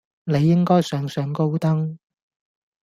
[0.23, 1.99] 你應該上上高登